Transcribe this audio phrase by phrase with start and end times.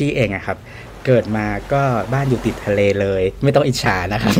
[0.00, 0.58] พี่เองอะครับ
[1.06, 1.82] เกิดมาก็
[2.12, 4.34] บ้านอยู่ติดทะเลเลย ไม่ต้องอิจฉานะครับ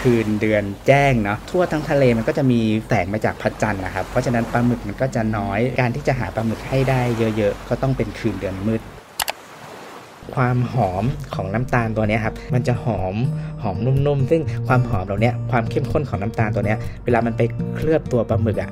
[0.00, 7.00] คืนเดือนแจ้งเนาะทั่วทั้งทะเลมันก็จะมีแสงมาจากพระจันทร์นะครับ เพราะฉะนั้นปลาหมึกมันก็จะน้อยการที่จะหาปลาหมึกให้ได้
[7.36, 8.80] เยอะๆ ก็ต้องเป็นคืนเดือนมืด
[10.34, 11.04] ความหอม
[11.34, 13.14] ของน้ำตาลตัวเนี้ยครับ มันจะหอม
[13.62, 13.76] หอม
[14.06, 17.42] นุ่มๆ ซึ่งความหอมเหล่าเนี้ยความเข้มข้นของน้ำตาลตัวเนี้ยเวลามันไป
[17.74, 18.70] เคลือบตัวปลาหมึกอะ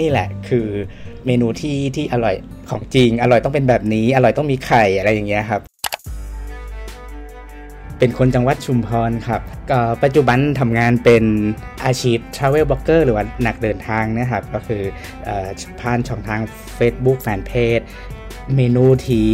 [0.00, 0.66] นี่แหละคือ
[1.26, 2.34] เมนูที่ที่อร่อย
[2.70, 5.62] ของจริง อร่อยต้องเป็นแบบนี้ อร่อยต้องมีไข่อะไรอย่างเงี้ยครับ
[7.98, 9.40] เป็นคนจังหวัดชุมพรครับ
[9.70, 11.24] ก็ปัจจุบันทำงานเป็น
[11.84, 14.82] อาชีพ Travel Blogger หรือว่านักเดินทางนะครับ ก็คือ
[15.26, 15.28] อ
[15.80, 16.40] ผ่านช่องทาง
[16.78, 17.84] Facebook Fanpage
[18.56, 19.30] เมนูที่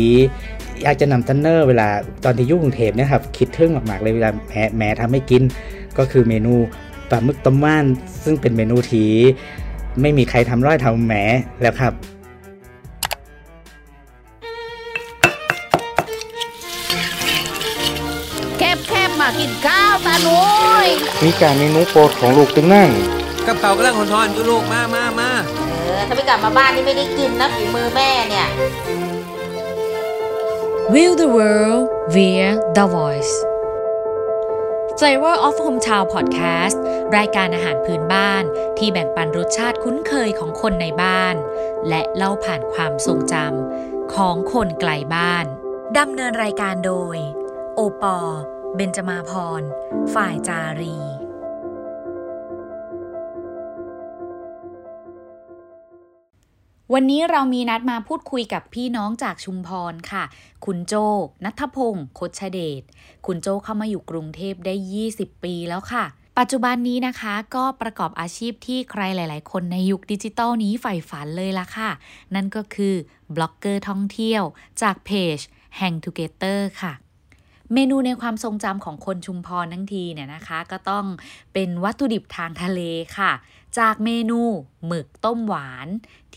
[0.82, 1.88] อยากจะนำเสนอเวลา
[2.24, 5.42] ตอนที่ยุ่กรุงเทพเนี่ยครับ คิดถึงมากๆเลยเวลาแม่แม่ทำให้กิน
[5.98, 6.54] ก็คือเมนู
[7.10, 7.84] ปลาหมึกต้มว่าน
[8.24, 9.10] ซึ่งเป็นเมนูที่
[10.02, 11.12] ไม่มีใครทำร้อยเท่าแหม
[11.62, 11.92] แล้วครับ
[18.58, 20.40] แคบแคบมากินข้าวตาหนุ
[20.86, 20.88] ย
[21.24, 22.90] มีการเมนูโปรดของลูกตึงนั่ง
[23.46, 25.30] กับเขากำลังหอนๆอยู่ลูกมามามา
[25.82, 28.48] เออถ้าไม่กลับมาบ้านนี่ไม่ได้กินนะฝีมือแม่เนี่ย
[30.94, 31.82] View the world
[32.14, 33.32] via the voice
[34.98, 36.76] Flavor of Hometown Podcast
[37.16, 38.44] รายการอาหารพื้นบ้าน
[38.78, 41.34] ที่แบ่งปันรสชาติคุ้นเคยของคนในบ้าน
[41.88, 45.44] และเล่าผ่านความทรงจำของคนไกลบ้าน
[45.98, 47.16] ดำเนินรายการโดย
[47.74, 48.18] โอปอ
[48.76, 49.62] เบนจมาพร
[50.14, 50.98] ฝ่ายจารี
[56.94, 60.24] วันนี้เรามีนัดมาพูดคุยกับพี่น้องจากชุมพรค่ะ
[60.64, 60.94] คุณโจ
[61.44, 62.82] นัทพงศ์คชเดช
[63.26, 64.74] คุณโจเข้ามาอยู่กรุงเทพได้
[65.08, 66.04] 20 ปีแล้วค่ะ
[66.38, 71.90] ปัจจุบันนี้นะคะก็ประกอบอาชีพที่ใครหลาย ๆ คนในยุคดิจิตอลนี้ใฝ่ฝันเลยละค่ะ
[72.34, 72.94] นั่นก็คือ
[73.34, 74.42] บล็อกเกอร์ท่องเที่ยว
[74.82, 75.38] จากเพจ
[75.78, 76.92] Hang Together ค่ะ
[77.74, 81.04] เมนูในความทรงจำของคนชุมพรทั้งทีเนี่ยนะคะ ก็ต้อง
[81.52, 82.80] เป็นวัตถุดิบทางทะเล
[83.18, 83.32] ค่ะ
[83.78, 84.40] จากเมนู
[84.86, 85.88] หมึกต้มหวาน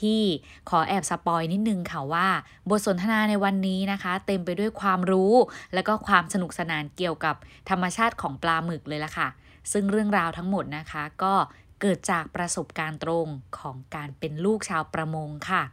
[0.01, 0.21] ที่
[0.69, 2.27] ขอแอบสปอยนิดนึงค่ะว่า
[2.69, 5.33] บทสนทนาในวันนี้นะคะ เต็มไปด้วยความรู้
[5.73, 7.35] และก็ความสนุกสนานเกี่ยวกับ
[7.69, 9.27] ธรรมชาติของปลาหมึกเลยล่ะค่ะ
[9.71, 11.33] ซึ่งเรื่องราวทั้งหมดนะคะ ก็
[11.81, 13.27] เกิดจากประสบการณ์ตรง
[13.59, 15.63] ของการเป็นลูกชาวประมงค่ะ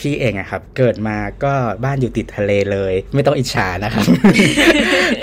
[0.00, 1.52] พี่เองอะครับ เกิดมาก็
[1.84, 4.06] บ้านอยู่ติดทะเลเลย ไม่ต้องอิจฉานะครับ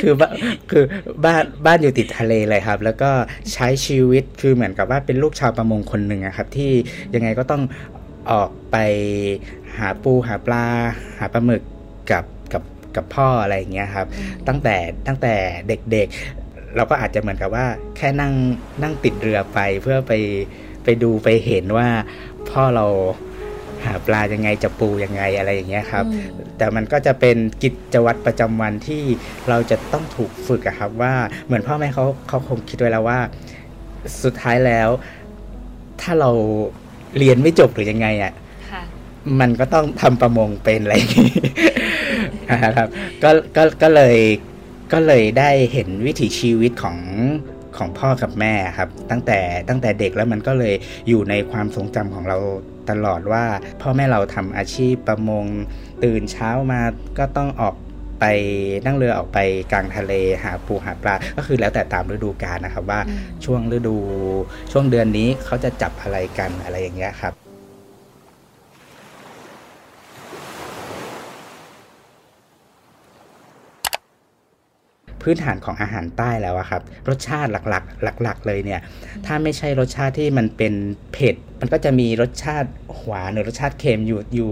[0.01, 0.33] คือบ้าน
[0.71, 0.83] คือ
[1.25, 3.11] บ้านบ้านอยู่ติดทะเลเลยครับ แล้วก็
[3.53, 6.71] ใช้ชีวิตคือเหมือนกับว่าเป็นลูกชาวประมงคนหนึ่งอะครับ ที่
[7.15, 7.63] ยังไงก็ต้อง
[8.31, 8.77] ออกไป
[9.77, 10.65] หาปูหาปลา
[11.19, 11.63] หาปลาหมึก
[12.11, 12.63] กับกับ
[12.95, 14.07] กับพ่ออะไรอย่างเงี้ยครับ
[14.47, 14.75] ตั้งแต่
[15.07, 15.33] ตั้งแต่
[15.67, 17.65] เด็กๆ เราก็อาจจะเหมือนกับว่า
[17.97, 18.33] แค่นั่ง
[18.83, 20.13] นั่งติดเรือไปเพื่อไป
[20.83, 21.87] ไปดูไปเห็นว่า
[22.49, 22.87] พ่อเรา
[23.85, 26.05] หาปลายังไงจะปูยังไงอะไรอย่างเงี้ยครับ
[26.57, 29.03] แต่มันก็จะเป็นกิจวัตรประจำวันที่
[29.49, 31.13] เราจะต้องถูกฝึกอะครับว่า
[31.45, 33.19] เหมือนพ่อแม่เขาเขาคงคิดไว้แล้วว่า
[34.23, 34.89] สุดท้ายแล้ว
[36.01, 36.31] ถ้าเรา
[37.17, 38.33] เรียนไม่จบหรือยังไงอะ
[38.71, 38.83] ค่ะ
[39.39, 41.33] มันก็ต้องทำประมงเป็นอะไรอย่างงี้
[42.51, 42.87] นะครับ
[43.23, 44.17] ก็ก็ก็เลย
[44.93, 46.97] ก็เลยได้เห็นวิถีชีวิตของ
[47.77, 49.39] ของพ่อกับแม่ครับ ตั้งแต่
[49.69, 50.73] ตั้งแต่เด็กแล้วมันก็เลย
[51.07, 52.37] อยู่ในความทรงจำของเรา
[52.89, 53.43] ตลอดว่า
[53.81, 55.45] พ่อแม่เราทำอาชีพประมง
[56.03, 56.81] ตื่นเช้ามา
[57.17, 57.75] ก็ต้องออก
[58.19, 58.25] ไป
[58.85, 59.39] นั่งเรือออกไป
[59.71, 60.13] กลางทะเล
[60.43, 63.95] หาปูหาปลา ก็คือแล้วแต่ตามฤดูกาลนะครับว่าอืมช่วงฤดู
[64.71, 67.33] ช่วงเดือนนี้เขาจะจับอะไรกันอะไรอย่างเงี้ยครับ
[75.23, 78.81] พื้นฐานของอาหารใต้แล้วอะครับ รสชาติหลักๆ หลัก ๆ เลยเนี่ย
[79.25, 80.73] ถ้าไม่ใช่รสชาติที่มันเป็น
[81.13, 82.69] เผ็ด มันก็จะมีรสชาติ
[82.99, 84.49] หวานหรือรสชาติเค็มอยู่อยู่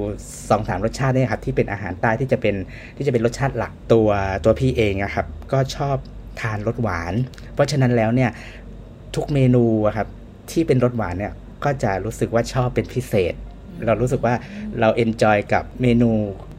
[0.50, 2.56] สองสามรสชาติเนี่ยครับที่เป็นอาหารใต้ที่จะเป็น
[2.98, 4.10] ที่จะเป็นรสชาติหลักตัว
[4.44, 5.98] ตัวพี่เองอะครับ ก็ชอบ
[6.42, 7.14] ทานรสหวาน
[7.54, 8.32] เพราะฉะนั้นแล้วเนี่ย
[9.16, 10.08] ทุกเมนูอะครับ
[10.52, 11.34] ที่เป็นรสหวานเนี่ย
[11.64, 13.34] ก็จะรู้สึกว่าชอบเป็นพิเศษ
[13.86, 14.36] เรารู้สึกว่า
[14.80, 16.12] เรา enjoy กับเมนู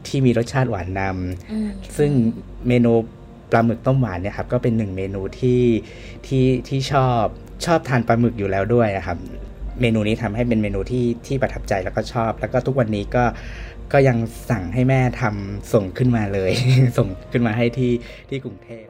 [0.07, 2.11] ที่มีรสชาติหวานนำซึ่ง
[2.67, 2.93] เมนู
[3.53, 5.61] ปลาหมึกต้มหวานเนี่ยครับก็เป็นหนึ่งเมนูที่
[6.27, 7.23] ที่ที่ชอบ
[7.65, 9.17] ชอบทานปลาหมึกอยู่แล้วด้วยนะครับ
[9.81, 13.23] เมนูนี้ทำให้เป็นเมนูที่ที่ประทับใจแล้วก็ชอบ แล้วก็ทุกวันนี้ก็
[13.93, 14.17] ก็ยัง
[14.49, 16.51] สั่งให้แม่ทำส่งขึ้นมาเลย
[16.97, 17.91] ส่งขึ้นมาให้ที่
[18.29, 18.85] ที่กรุงเทพ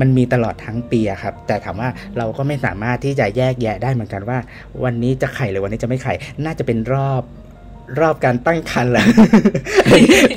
[0.00, 1.88] มันมีตลอดทั้งปีครับ แต่ถามว่า
[2.18, 4.38] เราก็ไม่สามารถที่จะแยกแยะได้เหมือนกันว่า
[4.84, 6.14] วันนี้จะไข่หรือวันนี้จะไม่ไข่
[6.44, 7.22] น่าจะเป็นรอบ
[7.98, 9.06] รอบการตั้งครรภ์แหละ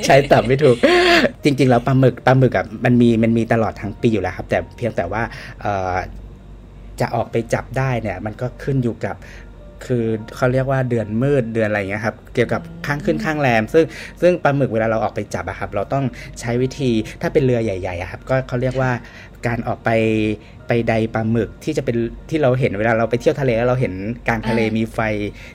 [0.06, 0.76] ใช้ตับไม่ถูก
[1.44, 5.22] จริง ๆ แล้วปลาหมึกปลาหมึกอะมันมีมันมีตลอดทั้งปีอยู่แล้วครับ แต่เพียงแต่ว่า
[7.00, 9.16] จะออกไปจับได้เนี่ย มันก็ขึ้นอยู่กับ
[9.86, 10.04] คือ
[10.36, 13.84] เขาเรียกว่าเดือนมืดเดือนอะไรเงี้ยครับเกี่ยวกับข้างขึ้นข้างแรม ซึ่ง
[14.20, 16.04] ซึ่งปลาหมึกเวลาเราออกไปจับอะครับ เราต้อง
[16.40, 16.90] ใช้วิธี
[17.20, 18.90] ถ้าเป็นเรือใหญ่ๆอะครับ ก็เขาเรียกว่า
[19.46, 19.90] การออกไป
[20.68, 21.96] ไปใดปลาหมึกที่จะเป็น
[22.30, 23.94] ที่เราเห็นเวลาเราไปเที่ยวทะเลแล้วเราเห็น
[24.28, 24.98] กลางทะเลมีไฟ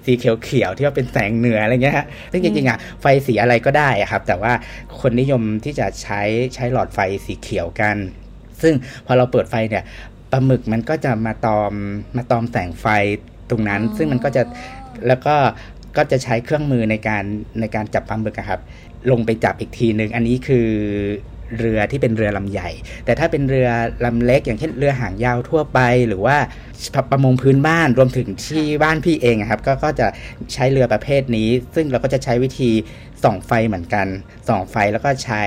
[0.06, 4.54] สีเขียวๆที่ว่าเป็นแสงเหนืออะไรเงี้ยฮะซึ่งจริงๆอะไฟสีอะไรก็ได้อะครับ แต่ว่า
[5.00, 6.22] คนนิยมที่จะใช้
[6.56, 7.98] ใช้หลอดไฟสีเขียวกัน
[8.62, 8.74] ซึ่ง
[9.06, 9.84] พอเราเปิดไฟเนี่ย
[10.32, 11.74] ปลาหมึกมันก็จะมาตอม
[12.18, 12.86] มาตอมแสงไฟ
[13.52, 14.44] ตรงนั้น ซึ่งมันก็จะ
[15.08, 15.36] แล้วก็
[15.98, 17.24] ก็จะใช้เครื่องมือในการ
[17.60, 18.60] ในการจับปลาหมึกครับ
[19.12, 20.68] ลงไปจับอีกทีหนึ่งอันนี้คือ
[21.60, 22.70] เรือที่เป็นเรือลำใหญ่
[23.06, 23.70] แต่ถ้าเป็นเรือ
[24.06, 26.38] ลำเล็ก อย่างเช่นเรือหางยาวทั่วไป หรือว่า
[27.12, 30.08] ประมงพื้นบ้านรวมถึงที่บ้านพี่เองครับก็ก็จะ
[30.54, 32.72] ใช้เรือประเภทนี้ ซึ่งเราก็จะใช้วิธี
[33.24, 34.08] ส่องไฟเหมือนกัน
[34.48, 35.44] ส่องไฟแล้วก็ใช้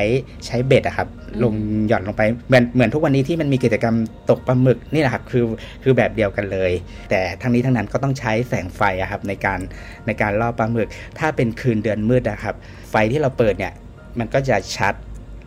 [0.47, 1.09] ใช้เบ็ดอะครับ
[1.45, 1.55] ลง
[1.89, 3.97] หย่อนลงไปเหมือนเหมือนทุกวันนี้ที่มันมีกิจกรรม
[4.31, 5.45] ตกปลาหมึกนี่แหละครับคือ
[5.83, 6.73] คือแบบเดียวกันเลย
[7.11, 9.61] แต่ทั้งนี้ทั้งนั้นก็ต้องใช้แสงไฟอะครับในการ
[10.07, 10.89] ในการล่อปลาหมึก
[11.19, 12.55] ถ้าเป็นคืนเดือนมืดนะครับ
[12.91, 13.73] ไฟที่เราเปิดเนี่ย
[14.19, 14.95] มันก็จะชัด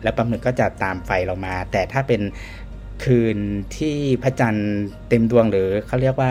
[0.02, 2.20] แล้วปลาหมึกก็จะตามไฟเรามา แต่ถ้าเป็น
[3.04, 3.36] คืน
[3.76, 4.74] ที่พระจันทร์
[5.08, 6.30] เต็มดวงหรือเขาเรียกว่า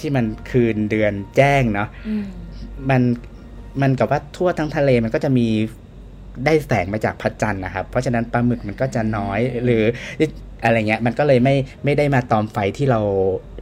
[0.00, 1.88] ที่มันคืนเดือนแจ้งเนาะ
[2.90, 3.02] มัน
[3.82, 5.48] มันกับว่าทั่วทั้งทะเลมันก็จะมี
[6.44, 9.82] ได้แสงมาจากพระจันทร์นะครับ เพราะฉะนั้นปลาหมึกมันก็จะน้อยหรือ
[10.64, 13.00] อะไรเงี้ยมันก็เลยไม่ไม่ได้มาตอมไฟที่เรา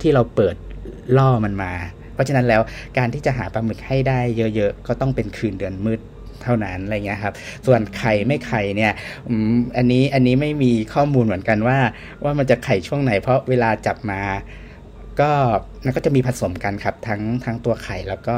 [0.02, 0.56] ที่เราเปิด
[1.16, 1.72] ล่อมันมา
[2.14, 2.62] เพราะฉะนั้นแล้ว
[2.98, 4.20] การที่จะหาปลาหมึกให้ได้
[4.56, 6.00] เยอะๆ ก็ต้องเป็นคืนเดือนมืด
[6.42, 7.34] เท่านั้นอะไรเงี้ยครับ
[7.66, 8.92] ส่วนไข่ไม่ไข่เนี่ย
[9.76, 11.78] อันนี้อันนี้ไม่มีข้อมูลเหมือนกันว่า
[12.24, 14.20] ว่ามันจะไข่ช่วงไหน เพราะเวลาจับมา
[15.20, 15.30] ก็
[15.84, 18.36] มันก็จะมีผสมกันครับทั้งทั้งตัวไข่แล้วก็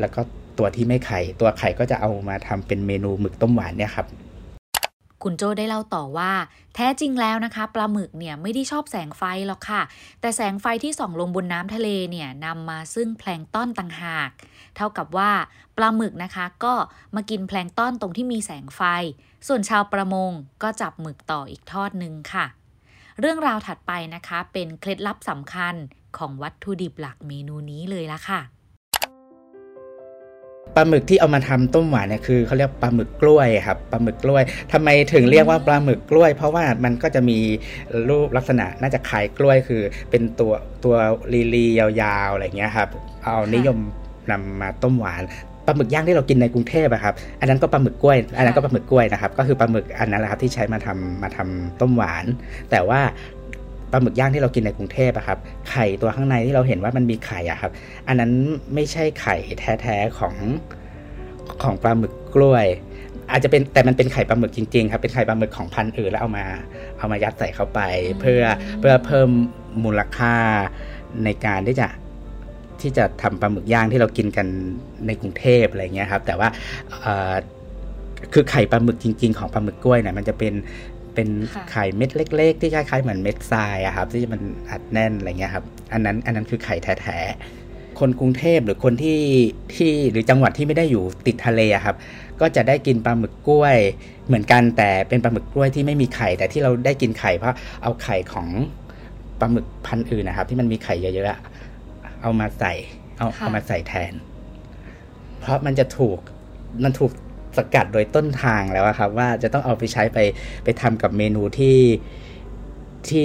[0.00, 0.20] แล้วก็
[0.58, 4.06] ตัวที่ไม่ไข่ ตัวไข่ก็จะเอามาทำเป็นเมนูหมึกต้มหวานเนี่ยครับ
[5.22, 6.32] คุณโจได้เล่าต่อว่า
[6.74, 9.82] แท้จริงแล้วนะคะปลาหมึกเนี่ยไม่ได้ชอบแสงไฟหรอกค่ะ
[10.20, 14.30] แต่แสงไฟที่ส่องลงบนน้ำทะเลเนี่ยนำมาซึ่งแพลงต้อนต่างหาก
[14.76, 15.30] เท่ากับว่า
[15.76, 16.74] ปลาหมึกนะคะ ก็
[17.14, 18.82] มากินแพลงต้อนตรงที่มีแสงไฟ
[19.46, 20.30] ส่วนชาวประมง
[20.62, 22.46] ก็จับหมึกต่ออีกทอดหนึ่งค่ะ
[23.20, 25.74] เรื่องราวถัดไปนะคะ เป็นเคล็ดลับสำคัญ
[26.18, 28.40] ของวัตถุดิบหลักเมนูนี้เลยละค่ะ
[30.74, 34.42] ปลาหมึกที่เอามาทำต้มหวานเนี่ยคือเขาเรียกปลาหมึกกล้วยครับปลาหมึกกล้วย
[34.72, 37.38] ทำไมถึงเรียกว่าปลาหมึกกล้วย เพราะว่ามันก็จะมี
[38.08, 40.52] รูปลักษณะน่าจะคล้ายกล้วยคือ เป็นตัว
[40.84, 40.96] ตัว
[41.32, 42.88] ลีลียาวๆอะไรเงี้ยครับ
[43.24, 43.78] เอานิยม
[44.30, 45.22] นำมาต้มหวาน
[45.66, 52.24] ปลาหมึกย่างที่เรากินในกรุงเทพอะครับ อันนั้นก็ปลาหมึกกล้วย อันนั้นก็ปลาหมึกกล้วยนะครับ ก็คือปลาหมึกอันนั้นแหละครับที่ใช้มาทำมาทำต้มหวาน
[52.70, 53.00] แต่ว่า
[53.90, 55.38] ปลาหมึกย่างที่เรากินในกรุงเทพอะครับ
[55.70, 57.72] ไข่ตัวข้างในที่เราเห็นว่ามันมีไข่อะครับ
[58.08, 58.30] อันนั้น
[58.74, 60.34] ไม่ใช่ไข่แท้ๆของ
[61.62, 62.66] ของปลาหมึกกล้วย
[63.30, 66.46] อาจจะเป็นแต่มันเป็นไข่ปลาหมึกจริงๆครับเป็นไข่ปลาหมึกของพันธุ์อื่นแล้วเอามา
[66.98, 67.80] เอามายัดใส่เข้าไป
[68.20, 68.42] เพื่อ
[68.80, 69.28] เพื่อเพิ่ม
[69.84, 70.34] มูลค่า
[71.24, 71.88] ในการที่จะ
[72.80, 74.46] ที่จะทำปลาหมึกย่างที่เรากินกัน
[75.06, 76.48] ในกรุงเทพอะไรเงี้ยครับ แต่ว่า
[78.32, 80.54] คือไข่ปลาหมึกจริง ๆ ของปลาหมึกกล้วยเนี่ยมันจะเป็น
[81.18, 81.36] เป็น
[81.70, 89.20] ไข่เม็ดเล็ก ๆ ที่คล้ายๆเหมือนเม็ดทรายอะครับ ที่มันอัดแน่นอะไรเงี้ยครับ อันนั้นอันนั้นคือไข่แท้ๆคนกรุงเทพหรือคนที่
[89.76, 91.96] ที่หรือจังหวัดที่ไม่ได้อยู่ติดทะเลครับ
[92.40, 93.76] ก็จะได้กินปลาหมึกกล้วย
[94.26, 98.48] เหมือนกันแต่เป็นปลาหมึกกล้วยที่ไม่มีไข่ แต่ที่เราได้กินไข่เพราะเอาไข่ของ
[99.40, 102.72] ปลาหมึกพันธุ์อื่นนะครับ ที่มันมีไข่เยอะๆเอามาใส่
[103.18, 104.12] เอาเอามาใส่แทน
[105.40, 106.18] เพราะมันจะถูก
[106.84, 107.12] มันถูก
[107.58, 110.18] สกัดโดยต้นทางแล้วครับว่าจะต้องเอาไปใช้ไป
[110.64, 111.78] ไปทำกับเมนูที่
[113.08, 113.24] ที่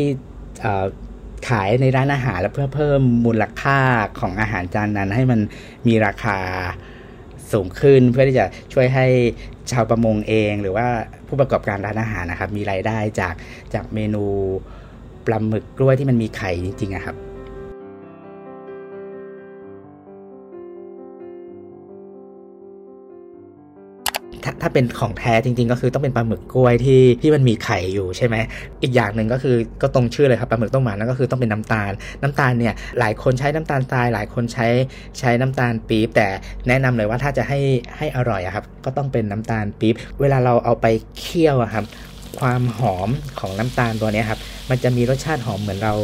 [1.49, 3.79] ขายในร้านอาหารแล้วเพื่อเพิ่มมูลค่า
[4.19, 5.39] ของอาหารจานนั้น ให้มัน
[5.87, 6.37] มีราคา
[7.51, 9.05] สูงขึ้นเพื่อที่จะช่วยให้
[9.71, 10.87] ชาวประมงเอง หรือว่า
[11.27, 13.33] ผู้ประกอบการร้านอาหารนะครับ มีรายได้จาก
[13.73, 14.23] จากเมนู
[15.25, 17.17] ปลาหมึกกล้วยที่มันมีไข่จริงๆครับ
[24.63, 28.35] ถ้าเป็นของแท้จริง ๆ ก็คือต้องเป็นปลาหมึกกล้วยที่ที่มันมีไข่อยู่ใช่ไหม
[28.83, 31.91] อีกอย่างหนึ่งก็คือก็ตรงชื่อเลยครับปลาหมึกต้มหวานนั่นก็คือต้องเป็นน้ำตาล
[32.21, 34.67] น้ำตาลเนี่ยหลายคนใช้น้ำตาลทราย หลายคนใช้
[35.19, 36.27] ใช้น้ำตาลปี๊บแต่
[36.67, 37.59] แนะนำเลยว่าถ้าจะให้
[37.97, 40.85] ให้อร่อยอะครับก็ต้องเป็นน้ำตาลปี๊บเวลาเราเอาไป
[41.19, 41.85] เคี่ยวอะครับ
[42.39, 44.39] ความหอมของน้ำตาลตัวนี้ครับ
[44.69, 45.95] มันจะมีรสชาติหอมเหมือนเรา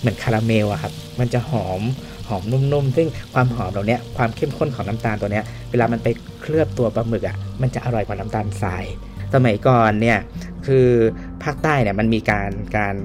[0.00, 1.80] เหมือนคาราเมลอะครับมันจะหอม
[2.28, 5.40] หอมนุ่มๆ ซึ่งความหอมเหล่านี้ความเข้มข้นของน้ำตาลตัวนี้
[5.70, 6.08] เวลามันไป
[6.40, 8.84] เคลือบตัวปลาหมึกอะมันจะอร่อยกว่าน้ำตาลทราย
[9.34, 10.18] สมัยก่อนเนี่ย
[10.66, 10.88] คือ
[11.42, 12.96] ภาคใต้เนี่ยมันมีการการ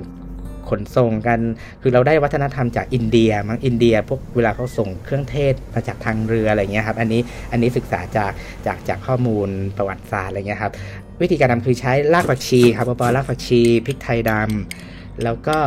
[0.70, 1.40] ขนส่งกัน
[1.82, 7.22] คือเราได้วัฒนธรรมจากอินเดีย มั้งอินเดีย พวกเวลาเขาส่งเครื่องเทศมาจากทางเรืออะไรเงี้ยครับ อันนี้
[7.52, 8.32] อันนี้ศึกษาจาก
[8.66, 10.74] จาก จากข้อมูลประวัติศาสตร์อะไรเงี้ยครับ
[11.22, 15.58] วิธีการทำคือใช้รากผักชีครับปอรากผักชี พริกไทยดำ แล้วก็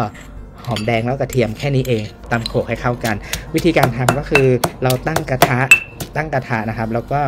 [0.66, 2.02] หอมแดงแล้วกระเทียมแค่นี้เอง
[2.32, 3.16] ตำโขลกให้เข้ากัน
[3.54, 4.46] วิธีการทำก็คือ
[4.84, 5.60] เราตั้งกระทะ
[6.16, 7.20] ตั้งกระทะนะครับ แล้วก็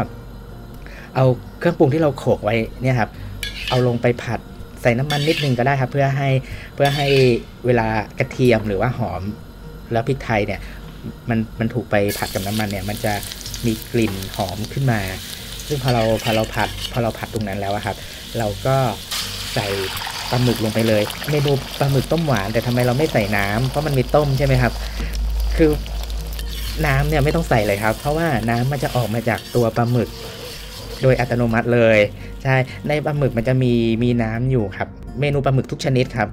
[1.14, 1.25] เอา
[1.59, 3.11] เครื่องปรุงที่เราโขลกไว้เนี่ยครับ
[3.69, 4.41] เอาลงไปผัด
[4.83, 6.29] ใส่น้ำมันนิดนึงก็ได้ครับ เพื่อให้
[6.75, 7.07] เพื่อให้
[7.67, 7.87] เวลา
[8.19, 9.23] กระเทียมหรือว่าหอม
[9.93, 10.61] แล้วพริกไทยเนี่ย
[11.29, 13.12] มันมันถูกไปผัดกับน้ำมันเนี่ย มันจะ
[13.67, 15.00] มีกลิ่นหอมขึ้นมา
[15.67, 17.97] ซึ่งพอเราพอเราผัดพอเราผัดตรงนั้นแล้วครับ
[18.38, 18.76] เราก็
[19.55, 19.67] ใส่
[20.31, 24.73] ปลาหมึกลงไปเลย เมนูปลาหมึกต้มหวาน แต่ทำไมเราไม่ใส่น้ำเพราะมันมีต้มใช่ไหมครับ
[25.57, 25.71] คือ
[26.87, 30.09] น้ำเนี่ยไม่ต้องใส่เลยครับ เพราะว่าน้ำมันจะออกมาจากตัวปลาหมึก
[31.02, 31.99] โดยอัตโนมัติเลย
[32.43, 32.54] ใช่
[32.88, 34.88] ในปลาหมึกมันจะมีมีน้ำอยู่ครับ
[35.21, 36.28] เมนูปลาหมึกทุกชนิดครับ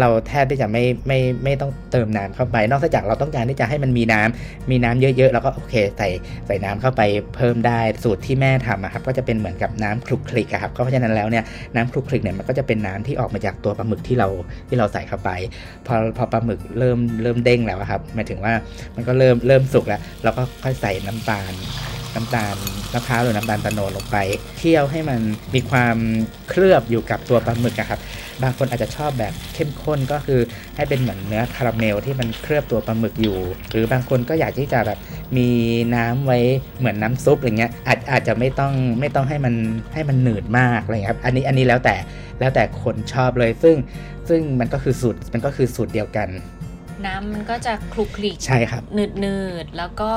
[0.00, 6.08] เราแทบที่จะไม่ไม่ไม่ต้องเติมน้ำเข้าไป นอกจากเราต้องการที่จะให้มันมีน้ำมีน้ำเยอะๆ แล้วก็โอเคใส่
[6.46, 7.02] ใส่น้ำเข้าไป
[7.36, 14.28] เพิ่มได้สูตรที่แม่ทำครับก็จะเป็นเหมือนกับน้ำคลุกคลิกครับก็เพราะฉะนั้นแล้วเนี่ยน้ำคลุกคลิกเนี่ยมันก็จะเป็นน้ำที่ออกมาจากตัวปลาหมึกที่เรา
[14.68, 15.30] ที่เราใส่เข้าไป
[15.86, 18.52] พอพอปลาหมึกเริ่มเริ่มเด้งแล้วครับหมายถึงว่า
[18.96, 21.52] มันก็เริ่มเริ่มสุกแล้วเราก็ค่อยใส่น้ำตาล
[22.16, 22.56] น้ำตาล
[22.92, 24.16] มะพร้าวหรือน้ำตาลตะโนดลงไป
[24.58, 25.20] เคี่ยวให้มัน
[25.54, 25.96] มีความ
[26.48, 28.00] เคลือบอยู่กับตัวปลาหมึกอะครับ
[28.42, 30.40] บางคนอาจจะชอบแบบเข้มข้นก็คือ
[30.76, 33.38] ให้เป็นเหมือนเนื้อคาราเมลที่มันเคลือบตัวปลาหมึกอยู่
[33.70, 34.98] หรือบางคนก็อยากที่จะแบบ
[35.36, 35.48] มี
[35.94, 36.38] น้ำไว้
[36.78, 39.54] เหมือนน้ำซุปอะไรเงี้ยอาจอาจจะไม่ต้องไม่ต้องให้มัน
[39.94, 41.96] ให้มันหนืดมากอะไรเงี้ยครับอันนี้อันนี้แล้วแต่
[42.40, 43.76] แล้วแต่คนชอบเลย ซึ่ง
[44.28, 46.28] ซึ่งมันก็คือสูตรมันก็คือสูตรเดียวกัน
[47.06, 50.12] น้ำมันก็จะคลุกคลิกใช่ครับหนืดหนืดๆแล้วก็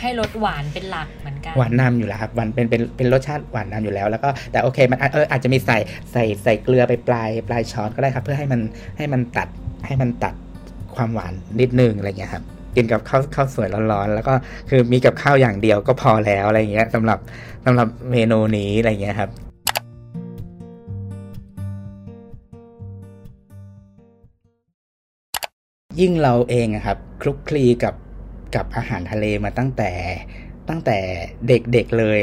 [0.00, 5.78] ให้รสหวานเป็นหลักเหมือนกันหวานนำอยู่แล้วครับหวานเป็นเป็นเป็นรสชาติหวานนำอยู่แล้ว แล้วก็แต่โอเคมันเอออาจจะมีใส่
[6.12, 8.60] ใส่ใส่เกลือไปปลายปลายช้อนก็ได้ครับ เพื่อให้มัน
[8.98, 9.48] ให้มันตัด
[9.86, 10.34] ให้มันตัด
[10.96, 12.44] ความหวานนิดนึงอะไรเงี้ยครับ
[12.76, 14.34] กินกับข้าวข้าวสวยร้อนๆแล้วก็
[14.70, 17.18] คือมีกับข้าวอย่างเดียวก็พอแล้วอะไรเงี้ยสำหรับ
[17.64, 19.30] สำหรับเมนูนี้อะไรเงี้ยครับ
[26.00, 27.94] ยิ่งเราเองอะครับคลุกคลีกับ
[28.56, 29.92] กับอาหารทะเลมาตั้งแต่
[30.68, 30.98] ตั้งแต่
[31.48, 32.20] เด็กๆเลย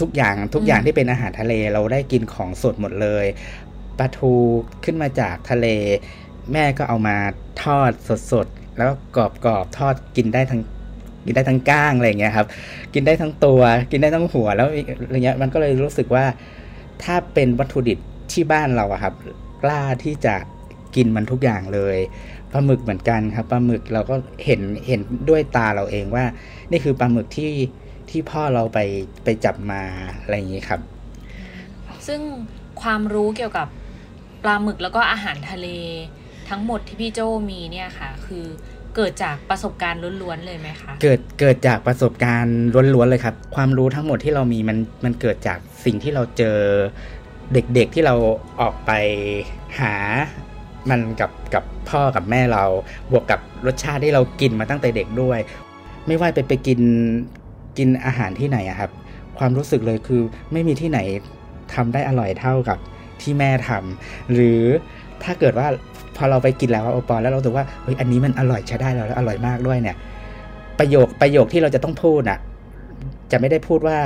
[0.00, 3.26] ทุกอย่างทุกอย่างอืมที่เป็นอาหารทะเลเราได้กินของสดหมดเลย
[3.98, 4.32] ปลาทู
[4.84, 5.66] ขึ้นมาจากทะเล
[6.52, 7.16] แม่ก็เอามา
[7.62, 7.90] ทอด
[8.32, 10.60] สดๆแล้วก็กรอบๆทอดกินได้ทั้ง
[11.26, 12.46] กินได้ทั้งก้างอะไรอย่างเงี้ยครับ
[12.94, 13.60] กินได้ทั้งตัว
[13.90, 14.68] กินได้ทั้งหัวแล้ว
[15.06, 16.24] อะไรเงี้ยมันก็เลยรู้สึกว่า
[17.02, 17.98] ถ้าเป็นวัตถุดิบ
[18.32, 19.14] ที่บ้านเราอะครับ
[19.62, 20.34] กล้าที่จะ
[20.96, 21.96] กินมันทุกอย่างเลย
[22.52, 26.24] ปลาหมึกเหมือนกันครับปลาหมึกเราก็เห็นเห็นด้วยตาเราเองว่า
[26.70, 27.52] นี่คือปลาหมึกที่
[28.10, 28.78] ที่พ่อเราไป
[29.24, 29.82] ไปจับมา
[30.20, 30.80] อะไรอย่างนี้ครับ
[32.06, 32.20] ซึ่ง
[32.82, 33.68] ความรู้เกี่ยวกับ
[34.42, 35.66] ปลาหมึกแล้วก็อาหารทะเล
[36.48, 38.44] ทั้งหมดที่พี่โจมีเนี่ยค่ะ คือ
[38.96, 42.58] เกิดจากประสบการณ์ล้วนๆเลยไหมคะ เกิดเกิดจากประสบการณ์
[42.94, 46.58] ล้วนๆเลยครับ ความรู้ทั้งหมดที่เรามีมันมันเกิดจากสิ่งที่เราเจอ
[47.52, 48.14] เด็กๆที่เรา
[48.60, 48.90] ออกไป
[49.80, 49.94] หา
[50.90, 52.64] มันกับกับพ่อกับแม่เรา
[53.12, 55.38] บวกกับรสชาติที่เรากินมาตั้งแต่เด็กด้วย
[56.06, 56.80] ไม่ว่าไปไปกิน
[57.78, 58.90] กินอาหารที่ไหนอะครับ
[59.38, 60.22] ความรู้สึกเลยคือ
[60.52, 60.98] ไม่มีที่ไหน
[61.74, 62.78] ทำได้อร่อยเท่ากับ
[63.22, 64.60] ที่แม่ทำหรือ
[65.22, 65.66] ถ้าเกิดว่า
[66.16, 69.96] พอเราไปกินแล้วอะโอปอแล้วเรารู้สึกว่าเฮ้ยอันนี้มันอร่อยใช้ได้แล้วแล้วอร่อยมากด้วยเนี่ย
[70.78, 72.38] ประโยคประโยคที่เราจะต้องพูดอะ
[73.32, 73.98] จะไม่ได้พูดว่า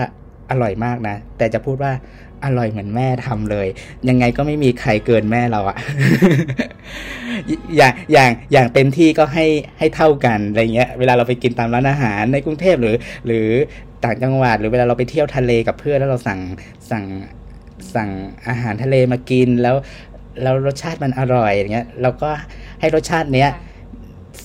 [0.51, 1.93] อร่อยมากนะ แต่จะพูดว่า
[2.45, 3.67] อร่อยเหมือนแม่ทำเลย
[4.09, 5.77] ยังไงก็ไม่มีใครเกินแม่เราอะ
[7.77, 9.47] อย่างอย่างอย่างเต็มที่ก็ให้
[9.79, 12.97] ให้เท่ากันอะไรเงี้ย เวลาเราไปกินตามร้านอาหารในกรุงเทพหรือ
[13.27, 13.47] หรือ
[14.05, 16.41] ต่างจังหวัด หรือเวลาเราไปเที่ยวทะเลกับเพื่อนแล้วเราสั่ง
[16.91, 17.05] สั่ง
[17.95, 18.11] สั่ง
[18.49, 19.77] อาหารทะเลมากินแล้ว
[20.43, 22.31] แล้วรสชาติมันอร่อยอย่างเงี้ยเราก็
[22.81, 23.51] ให้รสชาติเนี้ย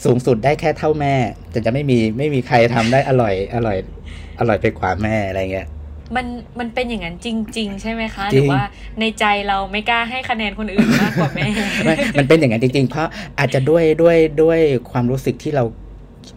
[0.04, 1.16] สูงสุดได้แค่เท่าแม่
[1.52, 3.78] แต่จะไม่มีไม่มีใครทำได้อร่อย อร่อย
[4.40, 5.68] อร่อยไปกว่าแม่อะไรเงี้ย
[6.16, 6.26] มัน
[6.60, 8.64] มันเป็นอย่างนั้นจริง ๆ ใช่ไหมคะหจริรืองว่า
[9.00, 11.46] ในใจเราไม่กล้าให้คะแนนคนอื่นมากกว่าแม่
[11.84, 13.08] ไม่มันเป็นอย่างนั้นจริง ๆ เพราะ
[13.40, 14.60] อาจจะด้วยด้วยด้วย
[14.92, 15.64] ความรู้สึกที่เรา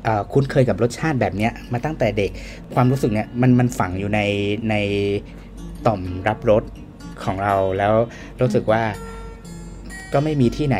[0.05, 2.31] เอ่อคุ้นเคยกับรสชาติแบบเนี้ยมาตั้งแต่เด็ก
[2.75, 4.21] ความรู้สึกเนี้ยมันมันฝังอยู่ใน
[4.71, 4.75] ใน
[5.87, 6.63] ต่อมรับรส
[7.25, 7.95] ของเราแล้ว
[8.41, 8.83] รู้สึกว่า
[10.13, 10.79] ก็ไม่มีที่ไหน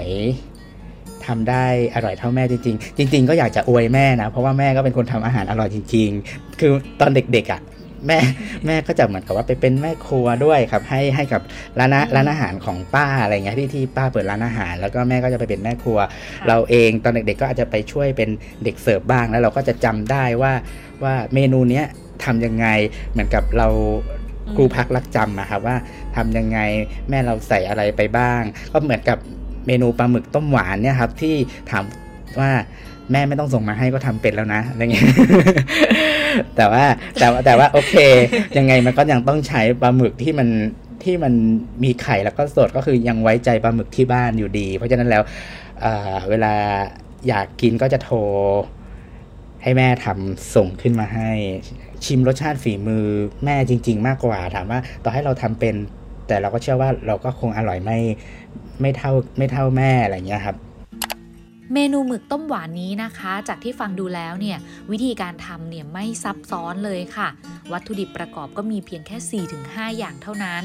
[1.27, 7.61] ทำได้อร่อยเท่าแม่จริง ๆ จริง ๆ ก็อยากจะอวยแม่นะ เพราะว่าแม่ก็เป็นคนทำอาหารอร่อยจริง ๆ คือตอนเด็กๆอะ
[8.07, 8.19] แม่
[8.67, 11.43] แม่ก็จะเหมือนกับว่าไปเป็นแม่ครัวด้วยครับ ให้ให้กับ
[11.79, 18.31] ร้านอาอืมร้านอาหารของป้าอะไรเงี้ยที่ที่ป้าเปิดร้านอาหาร แล้วก็แม่ก็จะไปเป็นแม่ครัวค่ะเราเองตอนเด็กๆก็อาจจะไปช่วยเป็น
[18.65, 20.53] เด็กเสิร์ฟบ้างแล้วเราก็จะจำได้ว่า
[21.03, 21.87] ว่าเมนูเนี้ย
[22.25, 22.67] ทำยังไง
[23.13, 23.69] เหมือนกับเรา
[24.47, 25.77] อืมครูพักรักจำอะครับว่า
[26.17, 26.59] ทำยังไง
[27.09, 28.41] แม่เราใส่อะไรไปบ้าง
[28.73, 29.19] ก็เหมือนกับ
[29.67, 31.37] เมนูปลาหมึกต้มหวานเนี่ยครับที่
[31.71, 31.85] ถาม
[32.41, 32.51] ว่า
[33.11, 35.07] แม่ไม่ต้องส่งมาให้ก็ทำเป็นแล้วนะอะไรเงี้ย
[36.57, 36.85] แต่ว่า
[37.19, 37.95] แต่ว่าแต่ว่าโอเค
[38.59, 40.49] ยังไงมันก็ยังต้องใช้ปลาหมึกที่มัน
[41.05, 41.33] ที่มัน
[41.85, 45.23] มีไข่แล้วก็สดก็คือยังไว้ใจปลาหมึกที่บ้านอยู่ดี เพราะฉะนั้นแล้ว
[45.81, 46.55] เเวลา
[47.29, 48.19] อยากกินก็จะโทร
[49.63, 51.31] ให้แม่ทำส่งขึ้นมาให้
[52.05, 53.07] ชิมรสชาติฝีมือ
[53.45, 55.75] แม่จริง ๆ มากกว่าถามว่า ต่อให้เราทำเป็น
[56.27, 57.99] แต่เราก็เชื่อว่าเราก็คงอร่อยไม่
[58.81, 60.57] ไม่เท่าไม่เท่าแม่อะไรเงี้ยครับ
[61.75, 64.59] เมนูหมึกต้มหวานนี้นะคะ จากที่ฟังดูแล้วเนี่ย
[64.91, 67.29] วิธีการทำเนี่ยไม่ซับซ้อนเลยค่ะ
[67.73, 70.65] วัตถุดิบประกอบก็มีเพียงแค่ 4-5 อย่างเท่านั้น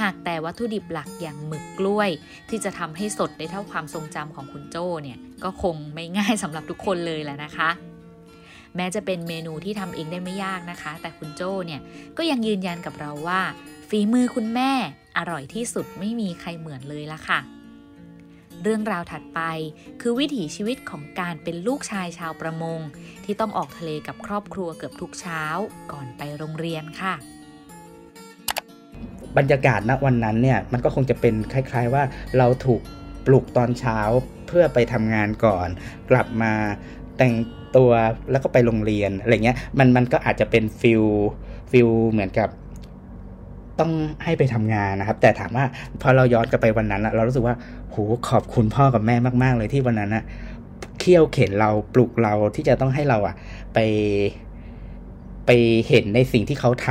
[0.00, 2.10] หากแต่วัตถุดิบหลักอย่างหมึกกล้วย
[2.48, 7.70] ที่จะทำให้สดได้เท่าความทรงจำของคุณโจ้เนี่ยก็คงไม่ง่ายสำหรับทุกคนเลยแหละนะคะ
[8.76, 11.80] แม้จะเป็นเมนูที่ทำเองได้ไม่ยากนะคะ แต่คุณโจ้เนี่ย
[12.16, 13.40] ก็ยังยืนยันกับเราว่า
[13.88, 14.70] ฝีมือคุณแม่
[15.18, 17.40] อร่อยที่สุดไม่มีใครเหมือนเลยละค่ะ
[18.62, 19.40] เรื่องราวถัดไป
[20.00, 22.80] คือวิถีชีวิตของการเป็นลูกชายชาวประมง
[23.24, 25.42] ที่ต้องออกทะเลกับครอบครัวเกือบทุกเช้า
[25.92, 27.14] ก่อนไปโรงเรียนค่ะ
[29.36, 32.02] บรรยากาศณวันนั้นเนี่ยมันก็คงจะเป็นคล้าย ๆ ว่า
[32.38, 32.80] เราถูก
[33.26, 33.98] ปลุกตอนเช้า
[34.46, 35.68] เพื่อไปทำงานก่อน
[36.10, 36.52] กลับมา
[37.18, 37.34] แต่ง
[37.76, 37.90] ตัว
[38.30, 41.04] แล้วก็ไปโรงเรียนอะไรเงี้ยมันมันก็อาจจะเป็น feel
[41.70, 42.48] feel เหมือนกับ
[43.80, 43.92] ต้อง
[44.24, 45.64] ให้ไปทำงานนะครับ แต่ถามว่า
[46.02, 47.54] พอเราย้อนกลับไปวันนั้นอะเรารู้สึกว่า
[47.90, 47.96] โห
[48.28, 50.24] ขอบคุณพ่อกับแม่มาก ๆ เลยที่วันนั้นอะ
[50.98, 53.34] เคี่ยวเข็นเราปลุกเราที่จะต้องให้เราอะ
[53.74, 53.78] ไป
[55.46, 55.50] ไป
[55.88, 56.88] เห็นในสิ่งที่เขาท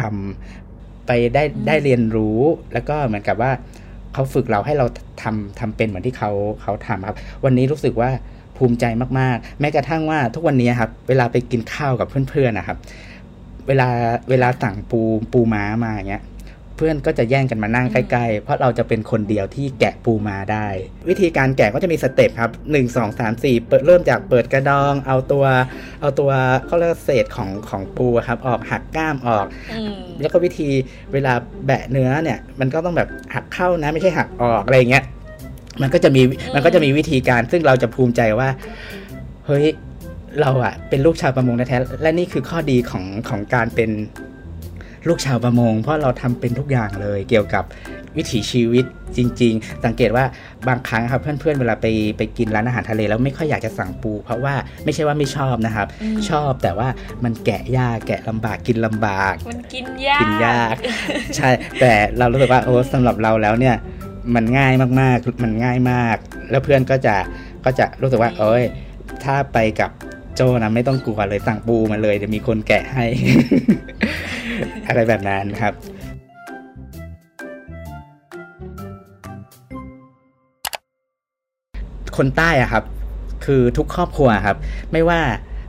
[0.54, 2.40] ำไปได้อืมได้เรียนรู้
[2.74, 3.52] แล้วก็เหมือนกับว่า
[4.14, 4.86] เขาฝึกเราให้เรา
[5.22, 8.10] ทำทำเป็นเหมือนที่เขาเขาทำครับ วันนี้รู้สึกว่า
[8.58, 8.86] ภูมิใจ
[9.20, 12.78] มากๆ แม้กระทั่งว่าทุกวันนี้ครับ เวลาไปกินข้าวกับเพื่อนๆนะครับ
[13.68, 13.88] เวลา
[14.30, 15.00] เวลาสั่งปู
[15.32, 16.24] ปูม้ามาอย่างเงี้ย
[16.78, 20.68] เพื่อนก็จะแย่งกันมานั่งใกล้ๆ เพราะเราจะเป็นคนเดียวที่แกะปูมาได้
[21.10, 25.46] วิธีการแกะก็จะมีสเต็ปครับหนึ่งสองสามสี่เปิดเริ่มจากเปิดกระดอง เอาตัว
[26.02, 26.32] เอาตัว
[26.66, 29.46] เขาเรียกว่าเศษของของปูอะครับออกหักกล้ามออก
[30.22, 30.70] แล้วก็วิธี
[31.14, 31.34] เวลา
[31.66, 35.04] แบะเนื้อเนี่ย มันก็ต้องแบบหักเข้านะไม่ใช่หักออกอะไรอย่างเงี้ย
[35.82, 36.22] มันก็จะมี
[36.56, 38.50] มันก็จะมีวิธีการซึ่งเราจะภูมิใจว่า
[39.46, 39.66] เฮ้ย
[40.42, 43.90] เราอะเป็นลูกชาวประมงแท้ๆและนี่คือข้อดีของของการเป็น
[45.08, 47.64] ลูกชาวประมง เพราะเราทำเป็นทุกอย่างเลยเกี่ยวกับ
[48.18, 48.86] วิถีชีวิต
[49.18, 50.26] จริง ๆ สังเกตว่า
[50.68, 54.54] บางครั้งครับเพื่อนๆเวลาไปไปกินร้านอาหารทะเลแล้วไม่ค่อยอยากจะสั่งปู เพราะว่า
[54.86, 56.88] ไม่ใช่ว่าไม่ชอบนะครับอืมชอบแต่ว่า
[57.24, 60.76] มันแกะยากแกะลำบากกินลำบาก มันกินยากกินยาก
[61.36, 63.76] ใช่ แต่เรารู้สึกว่าโอ้สำหรับเราแล้วเนี่ย
[64.36, 66.18] มันง่ายมากๆ มันง่ายมาก
[66.50, 67.16] แล้วเพื่อนก็จะ
[67.66, 68.64] ก็จะรู้สึกว่า เอ้ย
[69.24, 69.92] ถ้าไปกับ
[70.36, 73.06] โจนะไม่ต้องกลัวเลยสั่งปูมาเลยเดี๋ยวมีคนแกะให้
[74.88, 75.74] อะไรแบบนั้นครับ
[82.18, 82.84] คนใต้อะครับ
[83.46, 84.58] คือทุกครอบครัวครับ
[84.92, 85.22] ไม่ว่า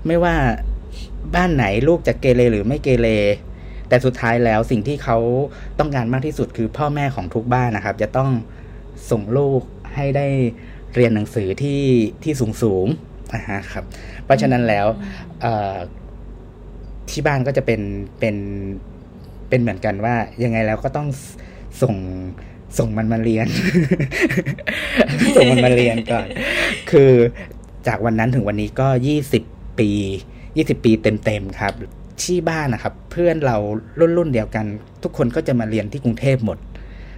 [0.06, 0.34] ไม่ว่า
[1.34, 3.08] บ้านไหนลูกจะเกเรหรือไม่เกเร
[3.88, 5.18] แต่สุดท้ายแล้วสิ่งที่เขา
[5.78, 8.30] ต้องการมากที่สุดคือพ่อแม่ของทุกบ้านนะครับ จะต้อง
[9.10, 9.62] ส่งลูก
[9.94, 10.26] ให้ได้
[10.94, 11.82] เรียนหนังสือที่
[12.22, 12.86] ที่สูงสูง
[13.34, 13.84] นะฮะครับ
[14.24, 14.86] เพราะฉะนั้นแล้ว
[17.10, 17.80] ที่บ้านก็จะเป็น
[18.20, 18.36] เป็น
[19.48, 21.08] เป็นเหมือนกันว่ายังไงแล้วก็ต้อง
[21.82, 21.94] ส่ง
[22.78, 23.46] ส่งมันมาเรียน
[25.36, 26.26] ส่งมันมาเรียนก่อน
[26.90, 27.12] คือ
[27.86, 29.42] จากวันนั้นถึงวันนี้ก็ยี่สิบ
[29.78, 29.90] ปี
[30.56, 31.72] ยี่สิบปีเต็มๆครับ
[32.22, 33.56] ที่บ้านนะครับ เพื่อนเรา
[34.00, 34.64] รุ่นรุ่นๆเดียวกัน
[35.02, 36.58] ทุกคนก็จะมาเรียนที่กรุงเทพหมด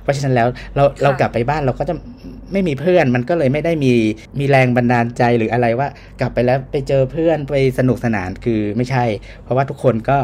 [0.02, 1.94] เพราะฉะนั้นแล้วเราเรากลับไปบ้านเราก็จะ
[2.52, 3.92] ไม่มีเพื่อนมันก็เลยไม่ได้มี
[4.38, 5.88] มีแรงบันดาลใจหรืออะไรว่า
[6.20, 9.04] กลับไปแล้วไปเจอเพื่อนไปสนุกสนานคือไม่ใช่
[9.42, 10.18] เพราะว่าทุกคนก็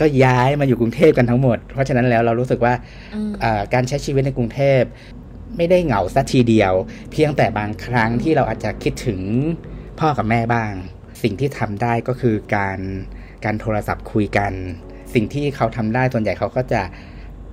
[0.00, 2.74] ก็ย้ายมาอยู่กรุงเทพกันทั้งหมด เพราะฉะนั้นแล้วเรารู้สึกว่า
[3.14, 4.82] อืมอ่าการใช้ชีวิตในกรุงเทพ
[5.56, 6.72] ไม่ได้เหงาสัทีเดียว
[7.12, 9.20] เพียงแต่บางครั้งที่เราอาจจะคิดถึง
[10.00, 10.72] พ่อกับแม่บ้าง
[11.22, 12.78] สิ่งที่ทำได้ก็คือการ
[13.44, 14.52] การโทรศัพท์คุยกัน
[15.14, 16.82] สิ่งที่เขาทำได้ส่วนใหญ่เขาก็จะ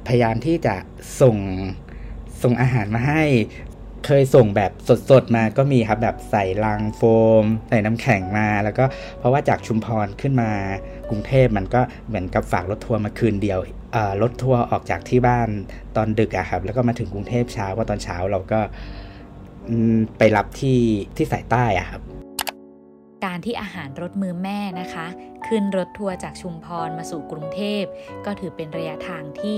[0.07, 0.75] พยายามที่จะ
[1.21, 1.37] ส่ง
[2.43, 3.23] ส่งอาหารมาให้
[4.05, 4.71] เคยส่งแบบ
[5.09, 7.01] สดๆมาก็มีครับแบบใส่ลังโฟ
[7.41, 8.83] ม ใส่น้ำแข็งมา แล้วก็
[9.19, 10.51] เพราะว่าจากชุมพรขึ้นมา
[11.09, 13.59] กรุงเทพมันก็เหมือนกับฝากรถทัวร์มาคืนเดียว
[14.21, 15.49] รถทัวร์ออกจากที่บ้าน
[15.95, 18.59] ตอนดึกอะครับ แล้วก็มาถึงกรุงเทพเช้าว่าตอนเช้าเราก็
[20.17, 20.79] ไปรับที่
[21.15, 22.01] ที่สายใต้อะครับ
[23.25, 25.07] การที่อาหารรถมือแม่นะคะ
[25.47, 27.83] ขึ้นรถทัวร์จากชุมพรมาสู่กรุงเทพ
[28.25, 29.57] ก็ถือเป็นระยะทางที่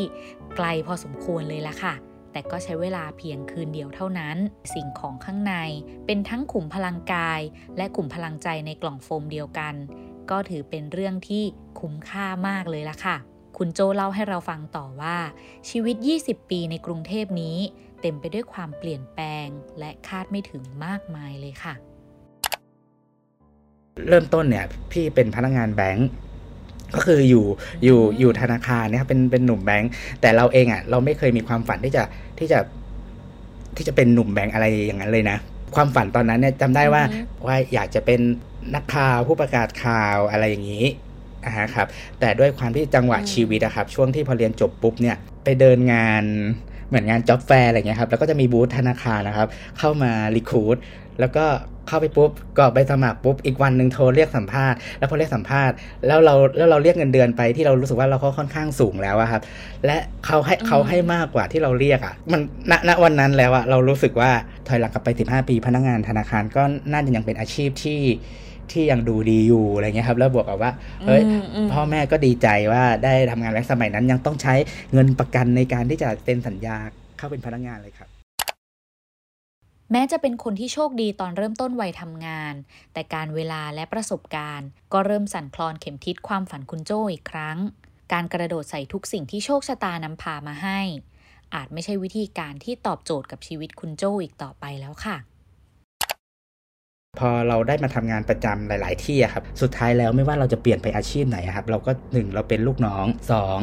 [0.56, 1.94] ไกลพอสมควรเลยละค่ะ
[2.32, 4.38] แต่ก็ใช้เวลาเพียงคืนเดียวเท่านั้น
[4.74, 5.56] สิ่งของข้างใน
[6.06, 7.40] เป็นทั้งขุมพลังกาย
[7.78, 9.74] และขุมพลังใจในกล่องโฟมเดียวกัน
[10.32, 11.44] ก็ถือเป็นเรื่องที่
[11.80, 13.18] คุ้มค่ามากเลยละค่ะ
[13.58, 15.18] คุณโจเล่าให้เราฟังต่อว่า
[15.70, 17.58] ชีวิต 20 ปีในกรุงเทพนี้
[18.02, 19.48] เต็มไปด้วยความเปลี่ยนแปลง
[19.80, 21.74] และคาดไม่ถึงมากมายเลยค่ะ
[24.08, 26.10] เริ่มต้นเนี่ย พี่เป็นพนักงานแบงก์
[26.94, 27.46] ก็คืออยู่
[27.84, 32.04] อยู่อยู่ธนาคารเนี่ยครับเป็นเป็นหนุ่มแบงก์แต่เราเองอะ เราไม่เคยมีความฝันที่จะ
[32.40, 32.60] ที่จะ
[33.76, 35.38] ที่จะเป็นหนุ่มแบงก์อะไรอย่างนั้นเลยนะ
[35.76, 38.20] ความฝันตอนนั้นเนี่ยจำได้ว่าอือฮึว่าอยากจะเป็น
[38.76, 40.86] นักข่าวผู้ประกาศข่าวอะไรอย่างนี้
[41.46, 41.88] อ่าครับ
[42.20, 46.24] แต่ด้วยความที่จังหวะชีวิตอะครับ ช่วงที่พอเรียนจบปุ๊บเนี่ยไปเดินงาน
[46.88, 49.48] เหมือนงานจ็อบแฟร์อะไรเงี้ยครับ แล้วก็จะมีบูธธนาคารนะครับ
[49.80, 50.78] เข้ามารีคูด
[51.20, 51.46] แล้วก็
[51.88, 55.76] เข้าไปปุ๊บกรอกใบสมัครปุ๊บอีกวันหนึ่งโทรเรียกสัมภาษณ์แล้วพอเรียกสัมภาษณ์
[56.08, 59.42] แล้วเราแล้วเราเรียกเงินเดือนไปที่เรารู้สึกว่าเราก็ค่อนข้างสูงแล้วอะครับ
[59.86, 64.32] และเขาให้เขาให้มากกว่าที่เราเรียกอะมันณณวันนั้นแล้วอะเรารู้สึกว่า
[64.68, 68.00] ถอยหลังกลับไป 15 ปีพนักงานธนาคารก็น่าจะยังเป็นอาชีพที่
[68.74, 70.72] ที่ยังดูดีอยู่อะไรเงี้ยครับแล้วบวกกับว่า
[71.08, 74.54] เฮ้ยอืมอืมพ่อแม่ก็ดีใจว่าได้ทำงานและสมัยนั้นยังต้องใช้
[74.94, 76.78] เงินประกันในการที่จะเซ็นสัญญา
[77.18, 78.10] เข้าเป็นพนักงานเลยครับ
[79.92, 82.54] แม้จะเป็นคนที่โชคดีตอนเริ่มต้นวัยทำงาน
[82.94, 87.58] แต่การเวลาและประสบการณ์ ก็เริ่มสั่นคลอนเข็มทิศความฝันคุณโจอีกครั้ง
[88.14, 90.80] การกระโดดใส่ทุกสิ่งที่โชคชะตานำพามาให้
[91.56, 95.18] อาจไม่ใช่วิธีการที่ตอบโจทย์กับชีวิตคุณโจอีกต่อไปแล้วค่ะ
[97.20, 103.60] พอเราได้มาทำงานประจำหลาย ๆ ที่ครับ สุดท้ายแล้วไม่ว่าเราจะเปลี่ยนไปอาชีพไหนครับ เราก็หนึ่งเราเป็นลูกน้องสอง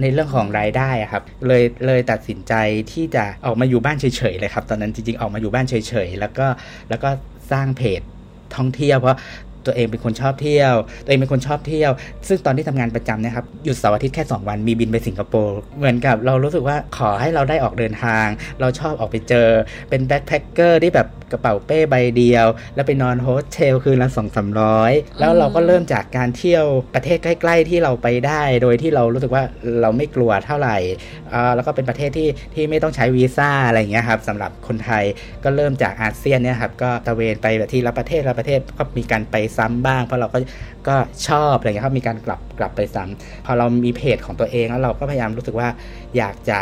[0.00, 2.54] ในเรื่องของรายได้ครับเลยเลยตัดสินใจ
[2.92, 5.74] ที่จะออกมาอยู่บ้านเฉยๆเลยครับ ตอนนั้นจริงๆออกมาอยู่บ้านเฉ
[6.06, 6.46] ยๆ แล้วก็
[6.90, 7.10] แล้วก็
[7.52, 8.00] สร้างเพจ
[8.56, 9.18] ท่องเที่ยวเพราะ
[9.66, 10.74] ตัวเองเป็นคนชอบเที่ยว
[11.04, 11.90] ตัวเองเป็นคนชอบเที่ยว
[12.28, 18.26] ซึ่งตอนที่ทำงานประจำเนี่ยครับหยุดเสาร์อาทิตย์แค่ 2 วันมีบินไปสิงคโปร์เหมือนกับเรารู้สึกว่าขอให้เราได้ออกเดินทาง
[18.60, 19.48] เราชอบออกไปเจอ
[19.88, 29.42] เป็น backpacker ที่แบบกระเป๋าเป้ใบเดียว แล้วไปนอนโฮสเทลคืนละสองสามร้อยแล้วเราก็เริ่มจากการเที่ยวประเทศใกล้ ๆ ที่เราไปได้ โดยที่เรารู้สึกว่า
[29.82, 30.76] เราไม่กลัวเท่าไหร่
[31.34, 35.04] อ่าแล้วก็เป็นประเทศที่ที่ไม่ต้องใช้วีซ่าอะไรอย่างเงี้ยครับสำหรับคนไทย
[35.44, 40.38] ก็เริ่มจากอาเซียนเนี่ยครับก็ตะเวนไปแบบที่ละประเทศละประเทศก็มีการไปซ้ำบ้าง เพราะเราก็
[40.88, 40.96] ก็
[41.28, 45.68] ชอบอะไรเงี้ยครับมีการกลับกลับไปซ้ำพอเรามีเพจของตัวเองแล้วเราก็พยายามรู้สึกว่า
[46.16, 46.58] อยากจะ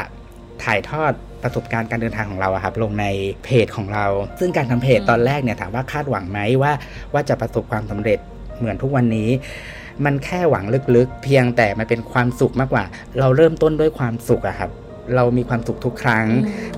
[0.64, 3.06] ถ่ายทอดประสบการณ์การเดินทางของเราอะครับลงใน
[3.44, 4.06] เพจของเรา
[4.40, 6.72] ซึ่งการทำเพจตอนแรกเนี่ยถามว่าคาดหวังไหมว่า
[7.12, 8.18] ว่าจะประสบความสำเร็จ
[8.58, 9.28] เหมือนทุกวันนี้
[10.04, 10.64] มันแค่หวัง
[10.96, 12.84] ลึกๆ เพียงแต่มันเป็นความสุขมากกว่า
[13.20, 14.70] เราเริ่มต้นด้วยความสุขอะครับ
[15.14, 16.26] เรามีความสุขทุกครั้ง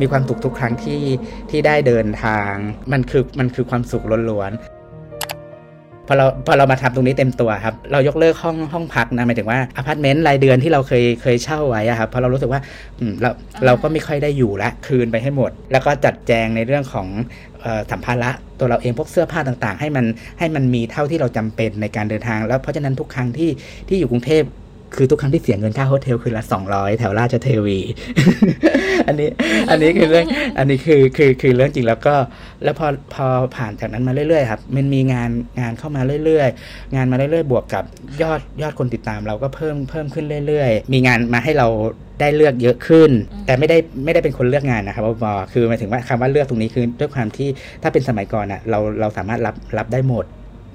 [0.00, 1.02] มีความสุขทุกครั้งที่
[1.50, 2.52] ที่ได้เดินทาง
[2.92, 4.75] มันคือมันคือความสุขล้วนๆ
[6.06, 12.60] พอเราพอเรามาทำตรงนี้เต็มตัวครับ เรายกเลิกห้องห้องพักนะหมายถึงว่าอพาร์ตเมนต์รายเดือนที่เราเคยเคยเช่าไว้อะครับเพราะเรารู้สึกว่า
[12.98, 13.30] อืมเรา
[13.66, 17.08] เราก็ไม่ค่อยได้อยู่ละคืนไปให้หมด แล้วก็จัดแจงในเรื่องของ
[17.90, 20.04] สัมภาระตัวเราเองพวกเสื้อผ้าต่างๆ ให้มัน
[20.38, 23.50] ให้มันมีเท่าที่เราจำเป็นในการเดินทาง แล้วเพราะฉะนั้นทุกครั้งที่
[23.88, 24.42] ที่อยู่กรุงเทพ
[24.94, 27.78] คือทุกครั้งที่เสียเงินค่าโฮเทลคือละ200แถวราชเทวี
[29.06, 29.28] อันนี้
[29.70, 30.26] อันนี้คือเรื่อง
[30.58, 32.14] อันนี้คือคือคือเรื่องจริงแล้วก็
[32.64, 37.84] แล้วพอพอผ่านจากนั้นมาเรื่อยๆครับมันมีงานงานเข้ามาเรื่อยๆ งานมาเรื่อยๆ บวกกับ
[38.22, 41.68] ยอดยอดคนติดตามเราก็เพิ่มเพิ่มขึ้นเรื่อยๆ มีงานมาให้เรา
[42.20, 43.10] ได้เลือกเยอะขึ้น
[43.46, 47.48] แต่ไม่ได้ไม่ได้เป็นคนเลือกงานนะครับบอคือหมายถึงว่าคำว่าเลือกตรงนี้คือด้วยความที่
[47.82, 50.24] ถ้าเป็นสมัยก่อนอะเราเราสามารถรับรับได้หมด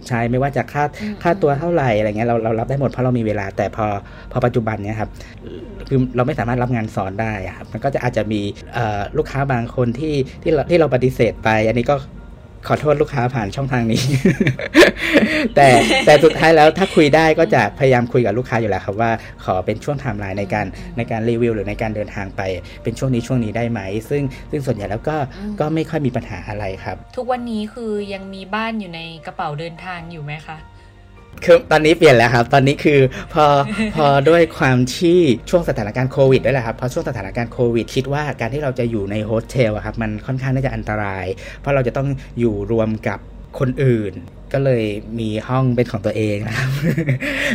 [0.07, 0.83] ใช่ไม่ว่าจะค่า
[1.23, 3.85] ค่าตัวเท่าไหร่อะไรเงี้ยเราเรารับได้หมดเพราะเรามีเวลา แต่พอ
[4.31, 5.09] พอปัจจุบันเนี้ยครับ
[5.87, 8.41] คือเราไม่สามารถรับงานสอนได้อะครับมันก็จะอาจจะมี
[8.73, 11.95] เอ่อลูกค้าบางคนที่ที่เราที่เราปฏิเสธไป อันนี้ก็
[12.67, 14.03] ขอโทษลูกค้าผ่านช่องทางนี้
[15.55, 15.67] แต่
[16.05, 19.11] แต่สุดท้ายแล้วถ้าคุยได้ก็จะพยายามคุยกับลูกค้าอยู่แล้วครับว่า
[19.43, 20.65] ขอเป็นช่วงไทม์ไลน์ในการ
[20.97, 22.41] ในการรีวิวหรือในการเดินทางไป
[22.83, 25.15] เป็นช่วงนี้ช่วงนี้ได้ไหม ซึ่งซึ่งส่วนใหญ่แล้วก็
[25.59, 30.57] ก็ไม่ค่อยมีปัญหาอะไรครับ ทุกวันนี้คือยังมีบ้านอยู่ในกระเป๋าเดินทางอยู่ไหมคะ
[31.45, 32.99] คือตอนนี้เปลี่ยนแล้วครับ ตอนนี้คือ
[33.33, 33.45] พอ
[33.95, 41.25] พอด้วยความที่ช่วงสถานการณ์โควิดด้วยแหละครับพอช่วงสถานการณ์โควิด คิดว่าการที่เราจะอยู่ในโฮสเทลอะครับมันค่อนข้างน่าจะอันตราย
[41.59, 42.07] เพราะเราจะต้อง
[42.39, 43.19] อยู่รวมกับ
[43.59, 44.13] คนอื่น
[44.53, 44.85] ก็เลย
[45.19, 46.69] มีห้องเป็นของตัวเองนะครับ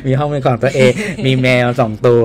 [0.06, 0.92] มีห้องเป็นของตัวเอง
[1.26, 2.24] มีแมวสองตัว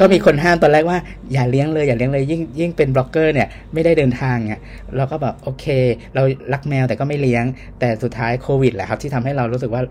[0.00, 0.98] ก็มีคนห้ามตอนแรกว่า
[1.32, 4.60] อย่าเลี้ยงเลยอย่าเลี้ยงเลยยิ่งยิ่งเป็นบล็อกเกอร์เนี่ยไม่ได้เดินทางอะ
[4.96, 5.66] เราก็แบบโอเค
[6.14, 7.44] เรารักแมวแต่ก็ไม่เลี้ยง
[7.80, 9.82] แต่สุดท้ายโควิดแหละครับ ที่ทำให้เรารู้สึกว่า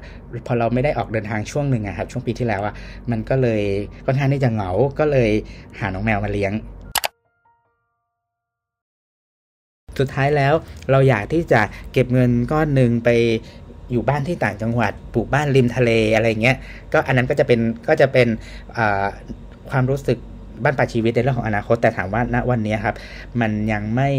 [0.48, 2.74] พอเราไม่ได้ออกเดินทางช่วงหนึ่งอะครับช่วงปีที่แล้วอะ
[3.12, 3.62] มันก็เลย
[4.06, 5.32] ค่อนข้างที่จะเหงาก็เลย
[5.80, 6.54] หาน้องแมวมาเลี้ยง
[10.00, 10.54] สุดท้ายแล้ว
[10.92, 11.62] เราอยากที่จะ
[11.94, 13.10] เก็บเงินก้อนหนึ่งไป
[13.92, 16.58] อยู่บ้านที่ต่างจังหวัดปลูกบ้านริมทะเลอะไรเงี้ย
[16.94, 17.60] ก็อันนั้นก็จะเป็น
[17.90, 18.28] ก็จะเป็น
[19.70, 20.18] ความรู้สึก
[20.63, 22.96] บั้นปลายชีวิตในเรื่องของอนาคต แต่ถามว่าณวันนี้ครับ
[23.42, 24.10] มันยังไม่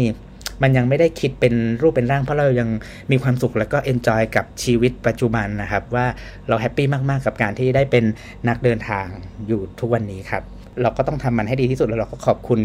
[0.63, 2.69] มันยังไม่ได้คิดเป็นรูปเป็นร่างเพราะเรายัง
[3.11, 6.05] มีความสุขแล้วก็ enjoy กับชีวิตปัจจุบันนะครับ ว่า
[6.47, 8.03] เรา happy มากๆกับการที่ได้เป็น
[8.47, 9.05] นักเดินทาง
[9.47, 10.43] อยู่ทุกวันนี้ครับ
[10.81, 12.59] เราก็ต้องทำมันให้ดีที่สุดแล้วเราก็ขอบคุณ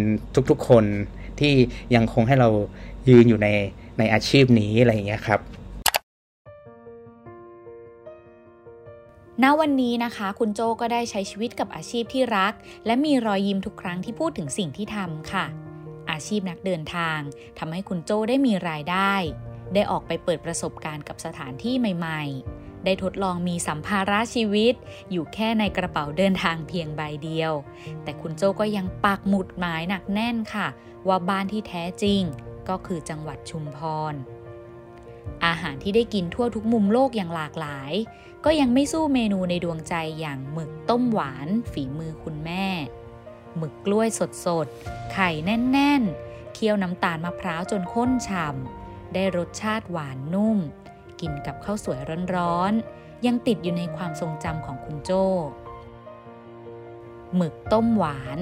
[0.50, 0.84] ทุกๆคน
[1.40, 1.54] ที่
[1.94, 2.48] ยังคงให้เรา
[3.08, 3.48] ยืนอยู่ใน
[3.98, 5.40] ในอาชีพนี้อะไรอย่างเงี้ยครับ
[9.42, 12.52] ณวันนี้นะคะคุณโจก็ได้ใช้ชีวิตกับอาชีพที่รัก
[12.86, 15.46] และมีรอยยิ้มทุกครั้งที่พูดถึงสิ่งที่ทำค่ะ
[16.10, 17.18] อาชีพนักเดินทาง
[17.58, 19.12] ทำให้คุณโจได้มีรายได้
[19.74, 22.22] ได้ออกไปเปิดประสบการณ์กับสถานที่ใหม่
[22.54, 24.74] ๆ ได้ทดลองมีสัมภาระชีวิต
[25.10, 27.52] อยู่แค่ในกระเป๋าเดินทางเพียงใบเดียว
[28.02, 30.68] แต่คุณโจก็ยังปักหมุดหมายหนักแน่นค่ะ
[31.08, 32.22] ว่าบ้านที่แท้จริง
[32.68, 33.78] ก็คือจังหวัดชุมพ
[34.12, 34.14] ร
[35.46, 37.92] อาหารที่ได้กินทั่วทุกมุมโลกอย่างหลากหลาย
[38.44, 42.66] ก็ยังไม่สู้เมนูในดวงใจอย่างหมึกต้มหวานฝีมือคุณแม่
[43.56, 44.08] หมึกกล้วย
[44.44, 50.58] สดๆ ไข่แน่นๆ เคี่ยวน้ำตาลมะพร้าวจนข้นฉ่ำได้รสชาติหวานนุ่ม
[51.20, 52.00] กินกับข้าวสวย
[52.36, 55.24] ร้อนๆยังติดอยู่ในความทรงจำของคุณโจ้
[57.36, 58.38] หมึกต้มหวาน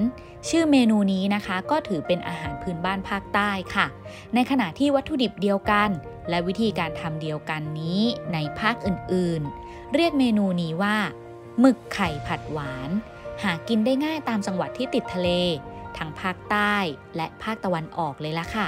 [0.49, 3.87] ชื่อเมนูนี้นะคะ ก็ถือเป็นอาหารพื้นบ้านภาคใต้ค่ะ
[4.33, 5.89] ในขณะที่วัตถุดิบเดียวกัน
[6.29, 8.01] และวิธีการทำเดียวกันนี้
[8.33, 10.97] ในภาคอื่นๆ เรียกเมนูนี้ว่า
[11.59, 12.89] หมึกไข่ผัดหวาน
[13.43, 15.29] หากินได้ง่ายตามจังหวัดที่ติดทะเล
[15.97, 16.75] ทั้งภาคใต้
[17.15, 18.67] และภาคตะวันออกเลยละค่ะ